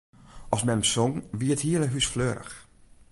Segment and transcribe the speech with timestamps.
[0.53, 2.53] As mem song, wie it hiele hús fleurich.